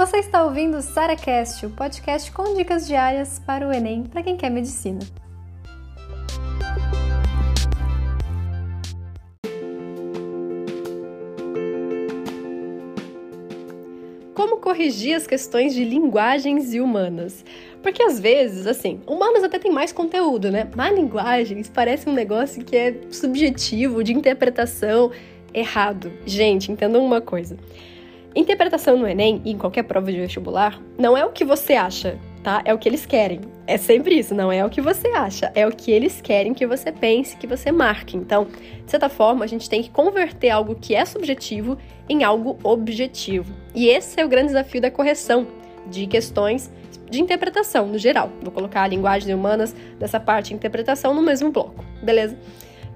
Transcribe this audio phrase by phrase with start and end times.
[0.00, 4.34] Você está ouvindo o SaraCast, o podcast com dicas diárias para o Enem para quem
[4.34, 5.00] quer medicina.
[14.32, 17.44] Como corrigir as questões de linguagens e humanas?
[17.82, 20.66] Porque às vezes, assim, humanas até tem mais conteúdo, né?
[20.74, 25.10] Mas linguagens parece um negócio que é subjetivo, de interpretação
[25.52, 26.10] errado.
[26.24, 27.58] Gente, entendam uma coisa.
[28.34, 32.16] Interpretação no Enem e em qualquer prova de vestibular não é o que você acha,
[32.44, 32.62] tá?
[32.64, 33.40] É o que eles querem.
[33.66, 36.64] É sempre isso, não é o que você acha, é o que eles querem que
[36.64, 38.16] você pense, que você marque.
[38.16, 38.46] Então,
[38.84, 41.76] de certa forma, a gente tem que converter algo que é subjetivo
[42.08, 43.52] em algo objetivo.
[43.74, 45.48] E esse é o grande desafio da correção
[45.88, 46.70] de questões
[47.10, 48.30] de interpretação, no geral.
[48.40, 52.38] Vou colocar a linguagem humanas dessa parte de interpretação no mesmo bloco, beleza?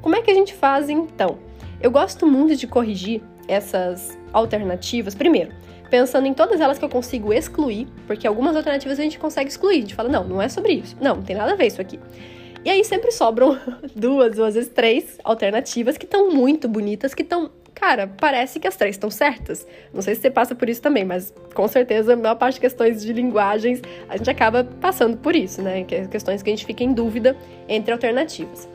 [0.00, 1.38] Como é que a gente faz então?
[1.80, 5.52] Eu gosto muito de corrigir essas alternativas, primeiro,
[5.90, 9.76] pensando em todas elas que eu consigo excluir, porque algumas alternativas a gente consegue excluir.
[9.76, 10.96] A gente fala, não, não é sobre isso.
[11.00, 12.00] Não, não tem nada a ver isso aqui.
[12.64, 13.58] E aí sempre sobram
[13.94, 17.50] duas, ou às vezes três alternativas que estão muito bonitas, que estão.
[17.74, 19.66] Cara, parece que as três estão certas.
[19.92, 22.60] Não sei se você passa por isso também, mas com certeza a maior parte de
[22.60, 25.82] questões de linguagens a gente acaba passando por isso, né?
[25.82, 27.36] Que questões que a gente fica em dúvida
[27.68, 28.68] entre alternativas.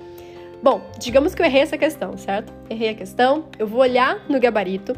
[0.62, 2.54] Bom, digamos que eu errei essa questão, certo?
[2.70, 4.94] Errei a questão, eu vou olhar no gabarito,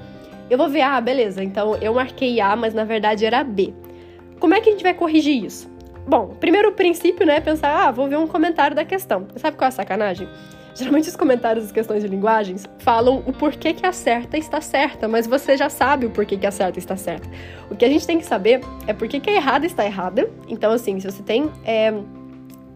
[0.50, 3.74] eu vou ver, ah, beleza, então eu marquei A, mas na verdade era B.
[4.40, 5.70] Como é que a gente vai corrigir isso?
[6.08, 9.28] Bom, primeiro princípio, né, é pensar, ah, vou ver um comentário da questão.
[9.36, 10.28] Sabe qual é a sacanagem?
[10.74, 15.08] Geralmente os comentários das questões de linguagens falam o porquê que a certa está certa,
[15.08, 17.30] mas você já sabe o porquê que a certa está certa.
[17.70, 20.30] O que a gente tem que saber é porquê que a errada está errada.
[20.48, 21.94] Então, assim, se você tem é,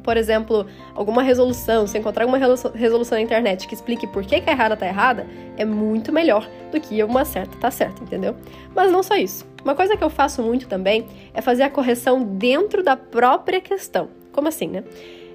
[0.05, 4.47] por exemplo, alguma resolução, se encontrar uma resolução na internet que explique por que, que
[4.47, 5.25] a errada tá errada,
[5.57, 8.35] é muito melhor do que uma certa tá certa, entendeu?
[8.75, 9.47] Mas não só isso.
[9.63, 14.09] Uma coisa que eu faço muito também é fazer a correção dentro da própria questão.
[14.31, 14.83] Como assim, né?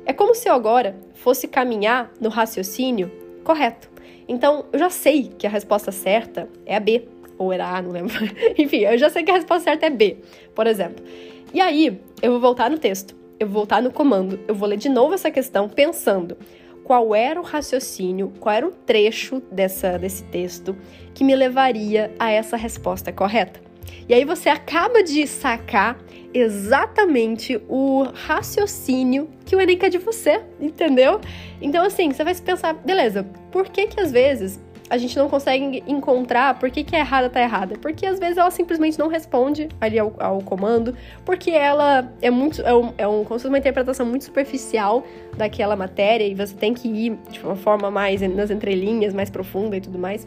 [0.06, 3.10] É como se eu agora fosse caminhar no raciocínio
[3.42, 3.90] correto.
[4.28, 7.90] Então, eu já sei que a resposta certa é a B, ou era A, não
[7.90, 8.14] lembro.
[8.56, 10.18] Enfim, eu já sei que a resposta certa é B,
[10.54, 11.04] por exemplo.
[11.52, 14.76] E aí, eu vou voltar no texto eu vou voltar no comando, eu vou ler
[14.76, 16.36] de novo essa questão pensando
[16.84, 20.76] qual era o raciocínio, qual era o trecho dessa, desse texto
[21.14, 23.58] que me levaria a essa resposta correta.
[24.06, 25.98] E aí você acaba de sacar
[26.34, 31.20] exatamente o raciocínio que o Enem quer de você, entendeu?
[31.62, 35.28] Então, assim, você vai se pensar, beleza, por que que às vezes a gente não
[35.28, 37.76] consegue encontrar por que, que a errada tá errada.
[37.80, 42.60] Porque às vezes ela simplesmente não responde ali ao, ao comando, porque ela é muito.
[42.62, 45.04] É, um, é um, uma interpretação muito superficial
[45.36, 49.76] daquela matéria e você tem que ir de uma forma mais nas entrelinhas, mais profunda
[49.76, 50.26] e tudo mais.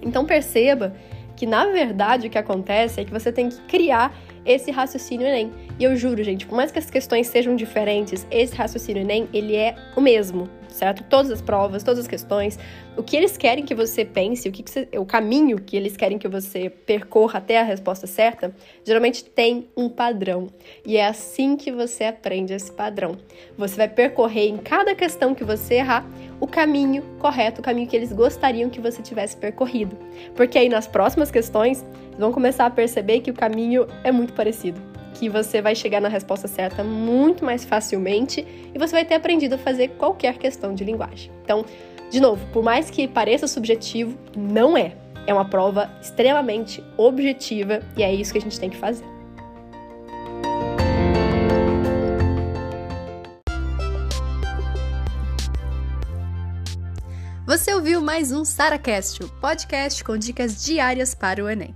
[0.00, 0.94] Então perceba
[1.34, 4.16] que na verdade o que acontece é que você tem que criar
[4.46, 5.52] esse raciocínio Enem.
[5.78, 9.56] E eu juro, gente, por mais que as questões sejam diferentes, esse raciocínio Enem, ele
[9.56, 11.02] é o mesmo certo?
[11.04, 12.58] Todas as provas, todas as questões,
[12.96, 15.96] o que eles querem que você pense, o que, que você, o caminho que eles
[15.96, 20.48] querem que você percorra até a resposta certa, geralmente tem um padrão.
[20.84, 23.16] E é assim que você aprende esse padrão.
[23.56, 26.06] Você vai percorrer em cada questão que você errar
[26.40, 29.96] o caminho correto, o caminho que eles gostariam que você tivesse percorrido.
[30.34, 31.84] Porque aí nas próximas questões,
[32.18, 36.08] vão começar a perceber que o caminho é muito parecido que você vai chegar na
[36.08, 40.84] resposta certa muito mais facilmente e você vai ter aprendido a fazer qualquer questão de
[40.84, 41.30] linguagem.
[41.42, 41.64] Então,
[42.08, 44.94] de novo, por mais que pareça subjetivo, não é.
[45.26, 49.04] É uma prova extremamente objetiva e é isso que a gente tem que fazer.
[57.44, 61.74] Você ouviu mais um SaraCast, o podcast com dicas diárias para o Enem.